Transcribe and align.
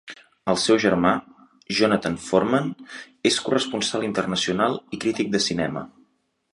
El 0.53 0.57
seu 0.61 0.79
germà, 0.85 1.11
Jonathan 1.81 2.17
Foreman, 2.29 2.73
és 3.33 3.39
corresponsal 3.49 4.09
internacional 4.11 4.83
i 4.99 5.05
crític 5.07 5.35
de 5.37 5.49
cinema. 5.51 5.87